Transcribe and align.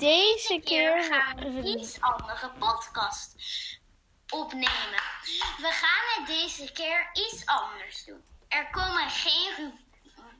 deze 0.00 0.60
keer 0.64 1.02
gaan 1.02 1.36
we 1.36 1.44
een 1.44 1.66
iets 1.66 2.00
andere 2.00 2.50
podcast 2.58 3.34
opnemen. 4.28 5.02
We 5.56 5.70
gaan 5.70 6.24
het 6.24 6.26
deze 6.26 6.72
keer 6.72 7.10
iets 7.12 7.46
anders 7.46 8.04
doen. 8.04 8.22
Er 8.48 8.70
komen 8.70 9.10
geen 9.10 9.72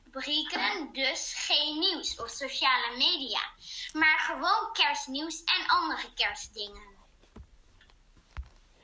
rubrieken, 0.03 0.89
dus 0.93 1.33
geen 1.47 1.79
nieuws 1.79 2.21
of 2.21 2.29
sociale 2.29 2.97
media. 2.97 3.39
Maar 3.93 4.19
gewoon 4.19 4.73
kerstnieuws 4.73 5.43
en 5.43 5.67
andere 5.67 6.13
kerstdingen. 6.15 6.89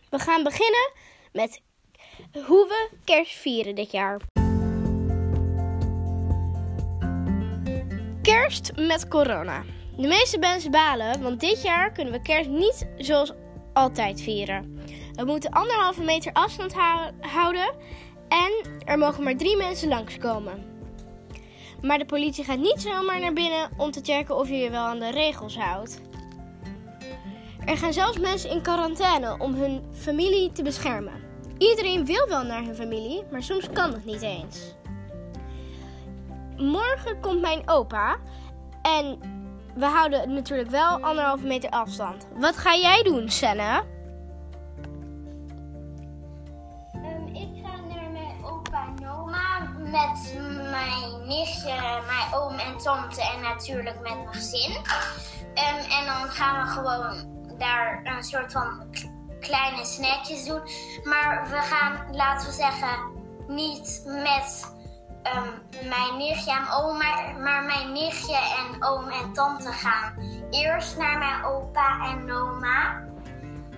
We 0.10 0.20
gaan 0.20 0.44
beginnen 0.44 0.92
met 1.32 1.62
hoe 2.34 2.68
we 2.68 2.98
kerst 3.04 3.36
vieren 3.36 3.76
dit 3.76 3.92
jaar. 3.92 4.22
Kerst 8.22 8.72
met 8.76 9.08
corona. 9.08 9.64
De 9.98 10.08
meeste 10.08 10.38
mensen 10.38 10.72
balen, 10.72 11.22
want 11.22 11.40
dit 11.40 11.62
jaar 11.62 11.92
kunnen 11.92 12.14
we 12.14 12.22
kerst 12.22 12.50
niet 12.50 12.88
zoals 12.98 13.34
altijd 13.74 14.22
vieren. 14.22 14.80
We 15.14 15.26
moeten 15.26 15.52
anderhalve 15.52 16.04
meter 16.04 16.34
afstand 16.34 16.74
houden 17.20 17.76
en 18.28 18.52
er 18.86 18.98
mogen 18.98 19.24
maar 19.24 19.36
drie 19.36 19.58
mensen 19.58 19.90
langskomen. 19.90 20.66
Maar 21.82 21.98
de 21.98 22.06
politie 22.06 22.44
gaat 22.44 22.58
niet 22.58 22.82
zomaar 22.82 23.20
naar 23.20 23.34
binnen 23.34 23.70
om 23.78 23.92
te 23.92 24.00
checken 24.04 24.38
of 24.38 24.50
je 24.50 24.56
je 24.56 24.70
wel 24.70 24.86
aan 24.86 25.00
de 25.00 25.12
regels 25.12 25.58
houdt. 25.58 26.02
Er 27.66 27.78
gaan 27.78 27.94
zelfs 27.94 28.20
mensen 28.20 28.50
in 28.50 28.62
quarantaine 28.62 29.38
om 29.40 29.54
hun 29.54 29.84
familie 29.94 30.52
te 30.52 30.64
beschermen. 30.64 31.26
Iedereen 31.58 32.06
wil 32.06 32.28
wel 32.28 32.44
naar 32.44 32.64
hun 32.64 32.76
familie, 32.76 33.24
maar 33.32 33.44
soms 33.44 33.70
kan 33.70 33.94
het 33.94 34.06
niet 34.06 34.22
eens. 34.22 34.76
Morgen 36.58 37.20
komt 37.20 37.42
mijn 37.42 37.70
opa 37.70 38.18
en 38.82 39.20
we 39.78 39.86
houden 39.86 40.34
natuurlijk 40.34 40.70
wel 40.70 41.00
anderhalve 41.00 41.46
meter 41.46 41.70
afstand. 41.70 42.28
Wat 42.36 42.58
ga 42.58 42.76
jij 42.76 43.04
doen, 43.04 43.30
Senna? 43.30 43.84
Um, 46.94 47.28
ik 47.28 47.64
ga 47.64 47.76
naar 47.94 48.12
mijn 48.12 48.46
opa 48.46 48.88
en 48.98 49.10
oma 49.10 49.70
met 49.78 50.42
mijn 50.72 51.28
nichtje, 51.28 51.74
mijn 52.08 52.34
oom 52.34 52.58
en 52.58 52.78
tante 52.78 53.22
en 53.22 53.42
natuurlijk 53.42 54.02
met 54.02 54.16
mijn 54.16 54.34
gezin. 54.34 54.72
Um, 54.72 55.92
en 56.00 56.06
dan 56.06 56.30
gaan 56.30 56.66
we 56.66 56.72
gewoon 56.72 57.36
daar 57.58 58.02
een 58.04 58.24
soort 58.24 58.52
van 58.52 58.96
kleine 59.40 59.86
snackjes 59.86 60.46
doen. 60.46 60.62
Maar 61.04 61.48
we 61.50 61.56
gaan, 61.56 62.16
laten 62.16 62.48
we 62.48 62.54
zeggen, 62.54 63.16
niet 63.48 64.04
met 64.06 64.76
um, 65.36 65.90
mijn 65.90 66.18
nichtje 66.18 66.52
en 66.52 66.72
oom, 66.72 66.98
maar, 66.98 67.36
maar 67.40 67.64
mijn 67.64 67.92
nichtje 67.92 68.36
en 68.36 68.84
oom 68.84 69.10
en 69.10 69.34
tante 69.34 69.72
gaan 69.72 70.14
eerst 70.50 70.98
naar 70.98 71.18
mijn 71.18 71.44
opa 71.44 72.10
en 72.12 72.32
oma. 72.32 73.06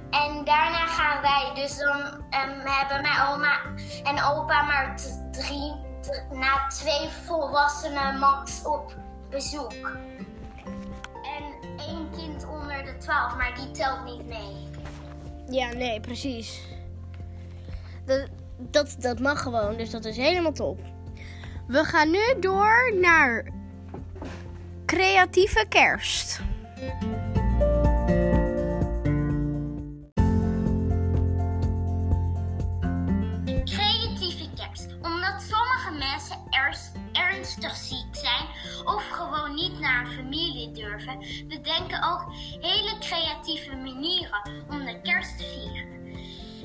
En 0.09 0.43
daarna 0.45 0.87
gaan 0.87 1.21
wij. 1.21 1.51
Dus 1.55 1.77
dan 1.77 1.99
um, 1.99 2.59
hebben 2.63 3.01
mijn 3.01 3.27
oma 3.27 3.59
en 4.03 4.23
opa 4.23 4.61
maar 4.61 4.95
drie, 5.31 5.75
na 6.31 6.67
twee 6.67 7.09
volwassenen 7.25 8.19
max 8.19 8.65
op 8.65 8.95
bezoek. 9.29 9.73
En 11.13 11.77
één 11.77 12.09
kind 12.15 12.47
onder 12.47 12.83
de 12.83 12.97
twaalf, 12.97 13.35
maar 13.35 13.55
die 13.55 13.71
telt 13.71 14.03
niet 14.05 14.25
mee. 14.25 14.67
Ja, 15.49 15.71
nee, 15.71 15.99
precies. 15.99 16.61
Dat, 18.05 18.27
dat, 18.57 18.95
dat 18.99 19.19
mag 19.19 19.41
gewoon, 19.41 19.77
dus 19.77 19.89
dat 19.89 20.05
is 20.05 20.17
helemaal 20.17 20.51
top. 20.51 20.79
We 21.69 21.83
gaan 21.83 22.11
nu 22.11 22.39
door 22.39 22.93
naar 23.01 23.45
creatieve 24.85 25.65
kerst. 25.69 26.41
Creatieve 33.65 34.49
kerst. 34.55 34.95
Omdat 35.01 35.41
sommige 35.41 35.91
mensen 35.91 36.37
ernstig 37.11 37.75
ziek 37.75 38.15
zijn 38.15 38.47
of 38.85 39.09
gewoon 39.09 39.53
niet 39.53 39.79
naar 39.79 40.05
een 40.05 40.11
familie 40.11 40.71
durven, 40.71 41.25
bedenken 41.47 42.03
ook 42.03 42.33
hele 42.59 42.97
creatieve 42.99 43.75
manieren 43.75 44.65
om 44.69 44.85
de 44.85 45.01
kerst 45.01 45.37
te 45.37 45.43
vieren 45.43 45.99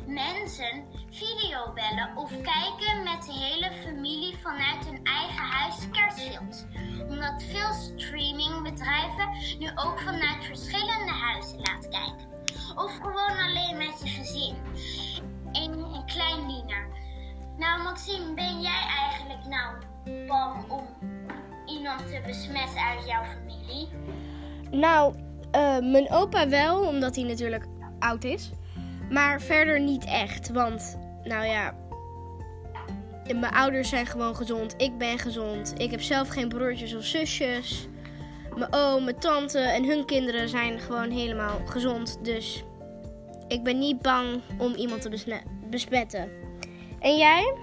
mensen 0.06 0.84
videobellen 1.10 2.16
of 2.16 2.30
kijken 2.30 3.02
met 3.02 3.22
de 3.26 3.32
hele 3.32 3.70
familie 3.84 4.36
vanuit 4.36 4.86
hun 4.86 5.04
eigen 5.04 5.44
huis 5.44 5.88
kerstfilms. 5.92 6.64
Omdat 7.08 7.42
veel 7.42 7.72
streamingbedrijven 7.72 9.28
nu 9.58 9.70
ook 9.74 10.00
vanuit 10.00 10.44
verschillende 10.44 11.12
huizen 11.12 11.58
laten 11.58 11.90
kijken. 11.90 12.26
Of 12.76 12.96
gewoon 12.96 13.38
alleen 13.38 13.76
met 13.76 14.00
je 14.02 14.08
gezin. 14.08 14.56
Een, 15.52 15.78
een 15.78 16.06
klein 16.06 16.48
diener. 16.48 16.86
Nou 17.58 17.82
Maxime, 17.82 18.34
ben 18.34 18.60
jij 18.60 18.82
eigenlijk 19.00 19.46
nou 19.46 19.76
bang 20.26 20.70
om 20.70 20.86
iemand 21.66 21.98
te 21.98 22.20
besmetten 22.26 22.80
uit 22.80 23.06
jouw 23.06 23.24
familie? 23.24 23.88
Nou, 24.70 25.14
uh, 25.54 25.78
mijn 25.78 26.10
opa 26.10 26.48
wel, 26.48 26.86
omdat 26.86 27.16
hij 27.16 27.24
natuurlijk 27.24 27.66
oud 27.98 28.24
is. 28.24 28.50
Maar 29.14 29.40
verder 29.40 29.80
niet 29.80 30.04
echt. 30.04 30.50
Want, 30.50 30.98
nou 31.22 31.46
ja. 31.46 31.74
Mijn 33.24 33.54
ouders 33.54 33.88
zijn 33.88 34.06
gewoon 34.06 34.36
gezond. 34.36 34.74
Ik 34.76 34.98
ben 34.98 35.18
gezond. 35.18 35.72
Ik 35.76 35.90
heb 35.90 36.00
zelf 36.00 36.28
geen 36.28 36.48
broertjes 36.48 36.94
of 36.94 37.04
zusjes. 37.04 37.88
Mijn 38.56 38.74
oom, 38.74 39.04
mijn 39.04 39.18
tante 39.18 39.58
en 39.58 39.84
hun 39.84 40.04
kinderen 40.04 40.48
zijn 40.48 40.78
gewoon 40.78 41.10
helemaal 41.10 41.60
gezond. 41.64 42.18
Dus 42.24 42.64
ik 43.48 43.62
ben 43.62 43.78
niet 43.78 44.02
bang 44.02 44.40
om 44.58 44.74
iemand 44.74 45.02
te 45.02 45.38
besmetten. 45.70 46.30
En 47.00 47.16
jij? 47.16 47.54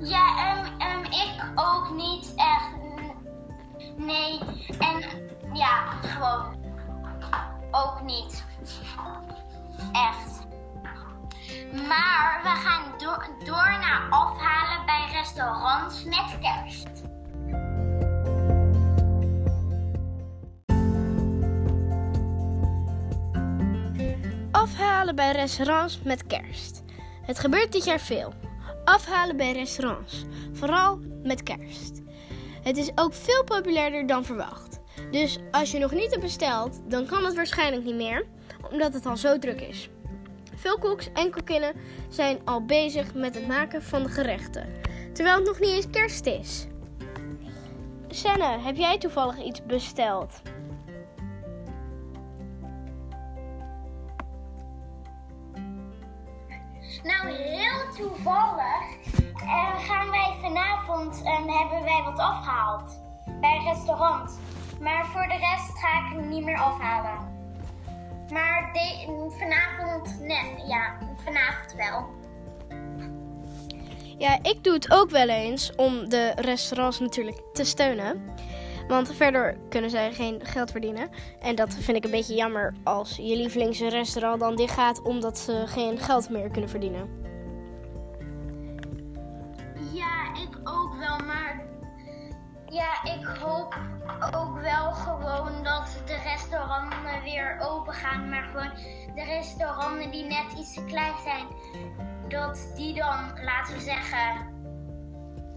Ja, 0.00 0.56
um, 0.56 0.98
um, 0.98 1.04
ik 1.04 1.52
ook 1.54 1.96
niet 1.96 2.34
echt. 2.36 2.76
Nee. 3.96 4.38
En 4.78 5.04
ja, 5.52 5.90
gewoon 6.02 6.57
ook 7.70 8.02
niet. 8.02 8.44
Echt. 9.92 10.46
Maar 11.88 12.40
we 12.42 12.48
gaan 12.48 12.98
do 12.98 13.44
door 13.44 13.78
naar 13.80 14.06
afhalen 14.10 14.86
bij 14.86 15.08
restaurants 15.12 16.04
met 16.04 16.38
kerst. 16.40 16.88
Afhalen 24.50 25.14
bij 25.14 25.32
restaurants 25.32 26.02
met 26.02 26.26
kerst. 26.26 26.82
Het 27.22 27.38
gebeurt 27.38 27.72
dit 27.72 27.84
jaar 27.84 28.00
veel. 28.00 28.32
Afhalen 28.84 29.36
bij 29.36 29.52
restaurants, 29.52 30.24
vooral 30.52 30.98
met 31.22 31.42
kerst. 31.42 32.02
Het 32.62 32.76
is 32.76 32.90
ook 32.94 33.14
veel 33.14 33.44
populairder 33.44 34.06
dan 34.06 34.24
verwacht. 34.24 34.77
Dus 35.10 35.38
als 35.50 35.70
je 35.70 35.78
nog 35.78 35.92
niet 35.92 36.10
hebt 36.10 36.22
besteld, 36.22 36.80
dan 36.86 37.06
kan 37.06 37.24
het 37.24 37.34
waarschijnlijk 37.34 37.84
niet 37.84 37.94
meer, 37.94 38.26
omdat 38.70 38.94
het 38.94 39.06
al 39.06 39.16
zo 39.16 39.38
druk 39.38 39.60
is. 39.60 39.88
Veel 40.54 40.78
koks 40.78 41.12
en 41.12 41.30
kokinnen 41.30 41.74
zijn 42.08 42.38
al 42.44 42.64
bezig 42.64 43.14
met 43.14 43.34
het 43.34 43.46
maken 43.46 43.82
van 43.82 44.02
de 44.02 44.08
gerechten, 44.08 44.68
terwijl 45.12 45.36
het 45.36 45.46
nog 45.46 45.60
niet 45.60 45.70
eens 45.70 45.90
kerst 45.90 46.26
is. 46.26 46.66
Senne, 48.08 48.58
heb 48.58 48.76
jij 48.76 48.98
toevallig 48.98 49.42
iets 49.44 49.66
besteld? 49.66 50.42
Nou, 57.02 57.28
heel 57.30 57.94
toevallig 57.96 58.82
uh, 59.42 59.78
gaan 59.78 60.10
wij 60.10 60.36
vanavond 60.40 61.22
en 61.24 61.46
uh, 61.46 61.58
hebben 61.58 61.82
wij 61.82 62.02
wat 62.04 62.18
afgehaald 62.18 63.00
bij 63.40 63.56
een 63.56 63.64
restaurant. 63.64 64.38
Maar 64.80 65.06
voor 65.06 65.22
de 65.22 65.36
rest 65.38 65.78
ga 65.78 65.98
ik 65.98 66.12
hem 66.12 66.28
niet 66.28 66.44
meer 66.44 66.58
afhalen. 66.58 67.36
Maar 68.32 68.70
vanavond, 69.38 70.20
net, 70.20 70.68
ja, 70.68 70.98
vanavond 71.24 71.74
wel. 71.76 72.06
Ja, 74.18 74.38
ik 74.42 74.64
doe 74.64 74.72
het 74.72 74.90
ook 74.90 75.10
wel 75.10 75.28
eens 75.28 75.74
om 75.76 76.08
de 76.08 76.32
restaurants 76.36 76.98
natuurlijk 77.00 77.40
te 77.52 77.64
steunen. 77.64 78.22
Want 78.88 79.14
verder 79.14 79.56
kunnen 79.68 79.90
zij 79.90 80.12
geen 80.12 80.40
geld 80.44 80.70
verdienen. 80.70 81.10
En 81.40 81.54
dat 81.54 81.74
vind 81.74 81.96
ik 81.96 82.04
een 82.04 82.10
beetje 82.10 82.34
jammer 82.34 82.74
als 82.84 83.16
je 83.16 83.36
lievelingsrestaurant 83.36 84.40
dan 84.40 84.56
dicht 84.56 84.74
gaat 84.74 85.02
omdat 85.02 85.38
ze 85.38 85.62
geen 85.66 85.98
geld 85.98 86.30
meer 86.30 86.50
kunnen 86.50 86.70
verdienen. 86.70 87.27
Ja, 92.70 93.02
ik 93.04 93.24
hoop 93.24 93.78
ook 94.34 94.60
wel 94.60 94.92
gewoon 94.92 95.62
dat 95.62 96.02
de 96.06 96.16
restaurants 96.16 96.96
weer 97.22 97.58
open 97.60 97.94
gaan. 97.94 98.28
Maar 98.28 98.42
gewoon 98.42 98.72
de 99.14 99.24
restaurants 99.24 100.10
die 100.10 100.24
net 100.24 100.52
iets 100.58 100.74
te 100.74 100.84
klein 100.84 101.14
zijn, 101.24 101.46
dat 102.28 102.72
die 102.76 102.94
dan, 102.94 103.42
laten 103.44 103.74
we 103.74 103.80
zeggen, 103.80 104.56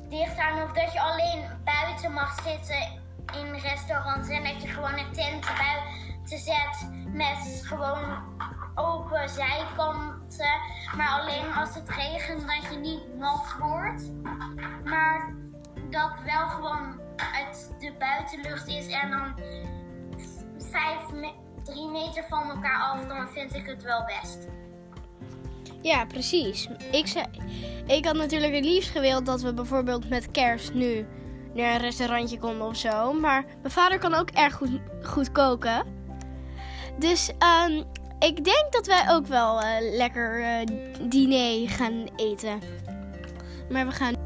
dicht 0.09 0.33
gaan. 0.39 0.63
Of 0.63 0.71
dat 0.71 0.93
je 0.93 1.01
alleen 1.01 1.45
buiten 1.63 2.11
mag 2.11 2.41
zitten 2.41 2.99
in 3.33 3.53
restaurants 3.53 4.29
en 4.29 4.43
dat 4.43 4.61
je 4.61 4.67
gewoon 4.67 4.97
een 4.97 5.11
tent 5.11 5.45
buiten 5.45 6.37
zet 6.37 6.89
met 7.05 7.61
gewoon 7.63 8.23
open 8.75 9.29
zijkanten. 9.29 10.59
Maar 10.97 11.19
alleen 11.21 11.53
als 11.53 11.75
het 11.75 11.89
regent 11.89 12.47
dat 12.47 12.71
je 12.71 12.77
niet 12.77 13.15
nat 13.15 13.55
wordt. 13.59 14.11
Maar 14.83 15.33
dat 15.91 16.11
wel 16.25 16.47
gewoon 16.47 16.99
uit 17.35 17.71
de 17.79 17.93
buitenlucht 17.99 18.67
is 18.67 18.88
en 18.88 19.09
dan 19.09 19.35
vijf, 20.57 21.01
drie 21.63 21.89
meter 21.89 22.23
van 22.29 22.49
elkaar 22.49 22.81
af, 22.81 23.05
dan 23.05 23.27
vind 23.27 23.55
ik 23.55 23.65
het 23.65 23.83
wel 23.83 24.05
best. 24.05 24.47
Ja, 25.81 26.05
precies. 26.05 26.67
Ik, 26.91 27.07
zei, 27.07 27.25
ik 27.88 28.05
had 28.05 28.15
natuurlijk 28.15 28.53
het 28.53 28.65
liefst 28.65 28.89
gewild 28.89 29.25
dat 29.25 29.41
we 29.41 29.53
bijvoorbeeld 29.53 30.09
met 30.09 30.31
kerst 30.31 30.73
nu 30.73 31.07
naar 31.53 31.73
een 31.73 31.81
restaurantje 31.81 32.39
konden 32.39 32.67
of 32.67 32.75
zo. 32.75 33.13
Maar 33.13 33.45
mijn 33.61 33.73
vader 33.73 33.99
kan 33.99 34.13
ook 34.13 34.29
erg 34.29 34.53
goed, 34.53 34.79
goed 35.03 35.31
koken. 35.31 35.85
Dus 36.99 37.31
ehm, 37.37 37.83
ik 38.19 38.44
denk 38.44 38.71
dat 38.71 38.87
wij 38.87 39.05
ook 39.09 39.27
wel 39.27 39.61
eh, 39.61 39.95
lekker 39.97 40.44
eh, 40.44 40.67
diner 41.09 41.69
gaan 41.69 42.07
eten. 42.15 42.59
Maar 43.69 43.85
we 43.85 43.91
gaan. 43.91 44.20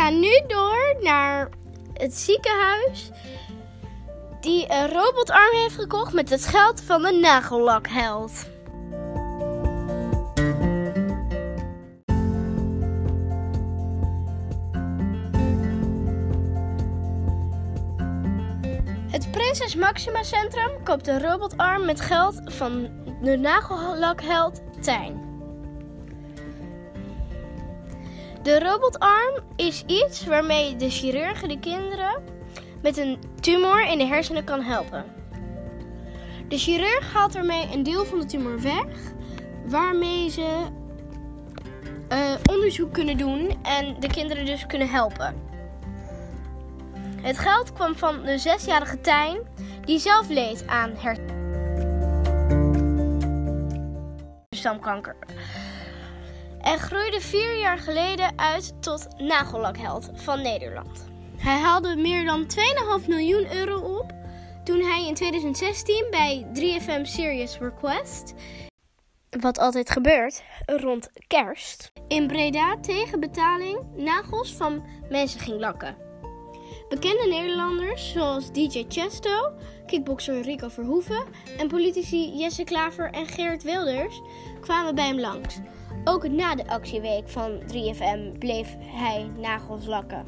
Gaan 0.00 0.20
nu 0.20 0.40
door 0.46 0.96
naar 1.00 1.48
het 1.94 2.14
ziekenhuis 2.14 3.10
die 4.40 4.72
een 4.72 4.88
robotarm 4.88 5.56
heeft 5.56 5.74
gekocht 5.74 6.12
met 6.12 6.30
het 6.30 6.46
geld 6.46 6.82
van 6.82 7.02
de 7.02 7.12
nagellakheld. 7.12 8.32
Het 19.10 19.30
Prinses 19.30 19.74
Maxima 19.74 20.22
Centrum 20.22 20.82
koopt 20.84 21.06
een 21.06 21.22
robotarm 21.22 21.84
met 21.84 22.00
geld 22.00 22.40
van 22.44 22.88
de 23.22 23.36
nagellakheld 23.36 24.62
Tijn. 24.80 25.29
De 28.42 28.58
robotarm 28.58 29.34
is 29.56 29.82
iets 29.86 30.24
waarmee 30.24 30.76
de 30.76 30.90
chirurgen 30.90 31.48
de 31.48 31.58
kinderen 31.58 32.22
met 32.82 32.96
een 32.96 33.18
tumor 33.40 33.86
in 33.86 33.98
de 33.98 34.04
hersenen 34.04 34.44
kan 34.44 34.62
helpen. 34.62 35.04
De 36.48 36.58
chirurg 36.58 37.12
haalt 37.12 37.34
ermee 37.34 37.68
een 37.72 37.82
deel 37.82 38.04
van 38.04 38.20
de 38.20 38.26
tumor 38.26 38.60
weg, 38.60 38.86
waarmee 39.66 40.30
ze 40.30 40.66
eh, 42.08 42.34
onderzoek 42.50 42.92
kunnen 42.92 43.16
doen 43.16 43.58
en 43.62 44.00
de 44.00 44.08
kinderen 44.08 44.46
dus 44.46 44.66
kunnen 44.66 44.88
helpen. 44.88 45.34
Het 47.20 47.38
geld 47.38 47.72
kwam 47.72 47.96
van 47.96 48.22
de 48.22 48.38
zesjarige 48.38 49.00
Tijn, 49.00 49.38
die 49.84 49.98
zelf 49.98 50.28
leed 50.28 50.66
aan 50.66 50.92
hersenstamkanker. 54.50 55.16
En 56.60 56.78
groeide 56.78 57.20
vier 57.20 57.58
jaar 57.58 57.78
geleden 57.78 58.38
uit 58.38 58.82
tot 58.82 59.06
nagellakheld 59.18 60.10
van 60.14 60.42
Nederland. 60.42 61.08
Hij 61.36 61.58
haalde 61.58 61.96
meer 61.96 62.24
dan 62.24 62.46
2,5 63.02 63.08
miljoen 63.08 63.54
euro 63.54 63.98
op 63.98 64.12
toen 64.64 64.80
hij 64.80 65.06
in 65.06 65.14
2016 65.14 66.06
bij 66.10 66.46
3FM 66.54 67.02
Serious 67.02 67.58
Request, 67.58 68.34
wat 69.40 69.58
altijd 69.58 69.90
gebeurt 69.90 70.42
rond 70.66 71.10
kerst, 71.26 71.92
in 72.08 72.26
Breda 72.26 72.76
tegen 72.80 73.20
betaling 73.20 73.78
nagels 73.96 74.54
van 74.54 74.84
mensen 75.08 75.40
ging 75.40 75.60
lakken. 75.60 75.96
Bekende 76.88 77.26
Nederlanders 77.28 78.12
zoals 78.12 78.52
DJ 78.52 78.84
Chesto, 78.88 79.52
kickbokser 79.86 80.40
Rico 80.40 80.68
Verhoeven 80.68 81.24
en 81.58 81.68
politici 81.68 82.36
Jesse 82.36 82.64
Klaver 82.64 83.10
en 83.10 83.26
Geert 83.26 83.62
Wilders 83.62 84.20
kwamen 84.60 84.94
bij 84.94 85.06
hem 85.06 85.20
langs. 85.20 85.58
Ook 86.04 86.28
na 86.28 86.54
de 86.54 86.66
actieweek 86.66 87.28
van 87.28 87.60
3FM 87.60 88.38
bleef 88.38 88.76
hij 88.80 89.30
nagels 89.36 89.86
lakken. 89.86 90.24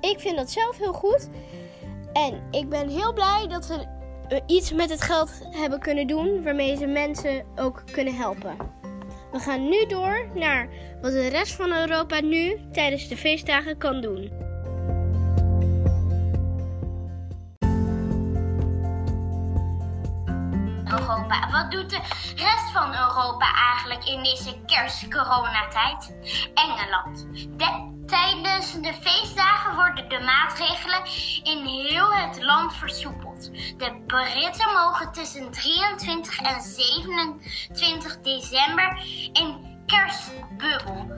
Ik 0.00 0.20
vind 0.20 0.36
dat 0.36 0.50
zelf 0.50 0.78
heel 0.78 0.92
goed. 0.92 1.28
En 2.12 2.42
ik 2.50 2.68
ben 2.68 2.88
heel 2.88 3.12
blij 3.12 3.46
dat 3.48 3.66
we 3.66 3.86
eh, 4.28 4.40
iets 4.46 4.72
met 4.72 4.90
het 4.90 5.00
geld 5.00 5.30
hebben 5.50 5.80
kunnen 5.80 6.06
doen 6.06 6.42
waarmee 6.42 6.76
ze 6.76 6.86
mensen 6.86 7.44
ook 7.56 7.82
kunnen 7.92 8.14
helpen. 8.14 8.56
We 9.32 9.38
gaan 9.38 9.68
nu 9.68 9.86
door 9.86 10.28
naar 10.34 10.68
wat 11.00 11.12
de 11.12 11.28
rest 11.28 11.52
van 11.52 11.72
Europa 11.72 12.20
nu 12.20 12.60
tijdens 12.72 13.08
de 13.08 13.16
feestdagen 13.16 13.78
kan 13.78 14.00
doen. 14.00 14.45
Wat 21.50 21.70
doet 21.70 21.90
de 21.90 22.00
rest 22.36 22.70
van 22.72 22.94
Europa 22.94 23.46
eigenlijk 23.54 24.04
in 24.04 24.22
deze 24.22 24.60
kerst-coronatijd? 24.66 26.14
Engeland. 26.54 27.26
De- 27.58 27.94
tijdens 28.06 28.72
de 28.72 28.94
feestdagen 28.94 29.74
worden 29.74 30.08
de 30.08 30.20
maatregelen 30.20 31.02
in 31.42 31.66
heel 31.66 32.12
het 32.14 32.42
land 32.42 32.74
versoepeld. 32.74 33.44
De 33.78 34.02
Britten 34.06 34.72
mogen 34.72 35.12
tussen 35.12 35.50
23 35.50 36.40
en 36.40 36.60
27 36.62 38.20
december 38.20 38.98
een 39.32 39.74
kerstbubbel 39.86 41.10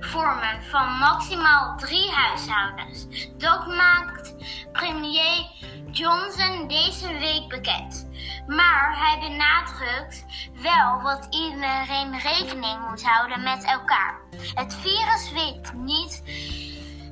vormen 0.00 0.62
van 0.62 0.88
maximaal 0.98 1.76
drie 1.76 2.10
huishoudens. 2.10 3.06
Dat 3.36 3.66
maakt 3.66 4.34
premier 4.72 5.46
Johnson 5.92 6.68
deze 6.68 7.18
week 7.18 7.48
bekend. 7.48 8.08
Maar 8.46 8.98
hij 8.98 9.28
benadrukt 9.28 10.24
wel 10.62 11.00
dat 11.02 11.26
iedereen 11.30 12.18
rekening 12.18 12.88
moet 12.88 13.02
houden 13.02 13.42
met 13.42 13.64
elkaar. 13.64 14.20
Het 14.54 14.74
virus 14.74 15.32
weet 15.32 15.72
niet 15.72 16.22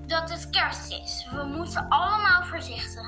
dat 0.07 0.31
het 0.31 0.51
kerst 0.51 0.91
is. 0.91 1.29
We 1.31 1.45
moeten 1.45 1.89
allemaal 1.89 2.43
voorzichtig 2.43 3.07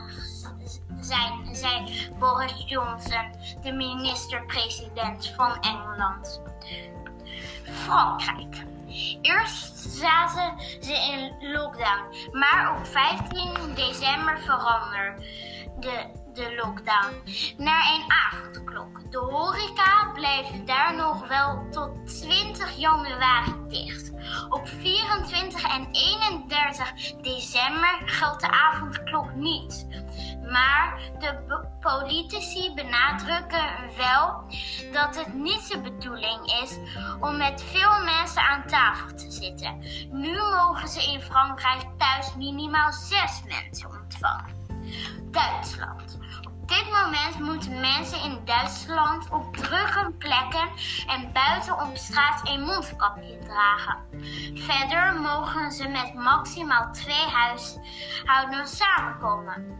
zijn, 1.00 1.56
zei 1.56 2.08
Boris 2.18 2.64
Johnson, 2.66 3.34
de 3.62 3.72
minister-president 3.72 5.32
van 5.36 5.60
Engeland. 5.60 6.42
Frankrijk. 7.62 8.64
Eerst 9.22 9.78
zaten 9.78 10.54
ze 10.80 10.92
in 10.92 11.52
lockdown, 11.52 12.28
maar 12.32 12.76
op 12.78 12.86
15 12.86 13.74
december 13.74 14.38
veranderde 14.38 15.22
de 15.80 16.54
lockdown 16.56 17.14
naar 17.56 17.94
een 17.94 18.12
avondklok. 18.12 19.10
De 19.10 19.18
horeca 19.18 20.10
blijft 20.14 20.66
daar 20.66 20.94
nog 20.94 21.28
wel 21.28 21.66
tot 21.70 22.20
20 22.20 22.76
januari 22.76 23.54
dicht. 23.68 24.10
Op 24.48 24.68
24 24.68 25.62
en 25.62 25.88
31 25.92 26.92
december 27.22 28.02
geldt 28.04 28.40
de 28.40 28.50
avondklok 28.50 29.34
niet. 29.34 29.86
Maar 30.50 31.00
de 31.18 31.68
politici 31.80 32.74
benadrukken 32.74 33.68
wel 33.96 34.44
dat 34.92 35.16
het 35.16 35.34
niet 35.34 35.68
de 35.68 35.80
bedoeling 35.80 36.60
is 36.62 36.78
om 37.20 37.36
met 37.36 37.62
veel 37.62 38.04
mensen 38.04 38.42
aan 38.42 38.66
tafel 38.66 39.08
te 39.08 39.30
zitten. 39.30 39.78
Nu 40.10 40.32
mogen 40.32 40.88
ze 40.88 41.12
in 41.12 41.20
Frankrijk 41.20 41.84
thuis 41.98 42.34
minimaal 42.36 42.92
zes 42.92 43.42
mensen 43.44 43.88
ontvangen. 43.88 44.59
Duitsland. 45.30 46.18
Op 46.60 46.68
dit 46.68 46.84
moment 46.84 47.38
moeten 47.40 47.80
mensen 47.80 48.22
in 48.22 48.38
Duitsland 48.44 49.30
op 49.30 49.56
drukke 49.56 50.12
plekken 50.18 50.68
en 51.06 51.32
buiten 51.32 51.80
op 51.80 51.96
straat 51.96 52.48
een 52.48 52.60
mondkapje 52.60 53.38
dragen. 53.38 53.96
Verder 54.54 55.20
mogen 55.20 55.72
ze 55.72 55.88
met 55.88 56.14
maximaal 56.14 56.92
twee 56.92 57.26
huishoudens 57.26 58.76
samenkomen. 58.76 59.78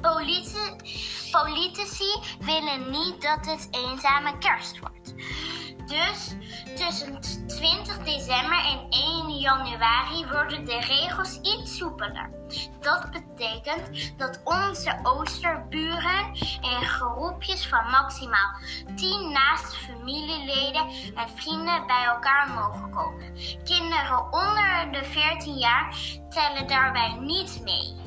Politi- 0.00 0.76
politici 1.30 2.20
willen 2.40 2.90
niet 2.90 3.22
dat 3.22 3.46
het 3.46 3.68
eenzame 3.70 4.38
kerst 4.38 4.78
wordt. 4.78 5.14
Dus 5.86 6.34
tussen 6.76 7.20
20 7.46 7.98
december 7.98 8.64
en 8.64 8.86
1 8.90 9.38
januari 9.38 10.26
worden 10.30 10.64
de 10.64 10.80
regels 10.80 11.40
iets 11.40 11.76
soepeler. 11.76 12.30
Dat 12.80 13.10
betekent 13.10 14.18
dat 14.18 14.40
onze 14.44 14.98
oosterburen 15.02 16.26
in 16.60 16.86
groepjes 16.86 17.68
van 17.68 17.90
maximaal 17.90 18.54
10 18.94 19.32
naaste 19.32 19.76
familieleden 19.76 20.86
en 21.14 21.28
vrienden 21.34 21.86
bij 21.86 22.04
elkaar 22.04 22.50
mogen 22.50 22.90
komen. 22.90 23.34
Kinderen 23.64 24.32
onder 24.32 24.88
de 24.92 25.04
14 25.04 25.58
jaar 25.58 25.96
tellen 26.28 26.66
daarbij 26.66 27.16
niet 27.20 27.60
mee. 27.64 28.00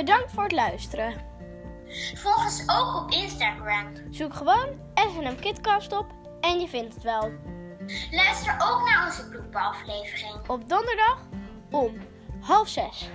Bedankt 0.00 0.32
voor 0.32 0.42
het 0.42 0.52
luisteren. 0.52 1.14
Volg 2.14 2.44
ons 2.44 2.62
ook 2.66 2.94
op 2.94 3.10
Instagram. 3.10 3.92
Zoek 4.10 4.34
gewoon 4.34 4.68
SNM 4.94 5.36
Kidcast 5.40 5.92
op 5.92 6.06
en 6.40 6.60
je 6.60 6.68
vindt 6.68 6.94
het 6.94 7.02
wel. 7.02 7.30
Luister 8.10 8.52
ook 8.52 8.88
naar 8.88 9.06
onze 9.06 9.28
bloepenaflevering. 9.28 10.48
Op 10.48 10.68
donderdag 10.68 11.18
om 11.70 11.98
half 12.40 12.68
zes. 12.68 13.08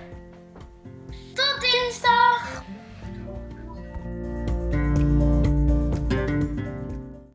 Tot 1.34 1.60
dinsdag! 1.60 2.64